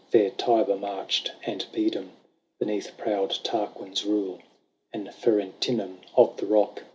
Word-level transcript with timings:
There 0.09 0.31
Tibur 0.31 0.77
marched 0.77 1.31
and 1.45 1.63
Pedum 1.71 2.13
Beneath 2.57 2.97
proud 2.97 3.37
Tarquin's 3.43 4.03
rule, 4.03 4.39
And 4.91 5.13
Ferentinum 5.13 5.99
of 6.17 6.37
the 6.37 6.47
rock. 6.47 6.81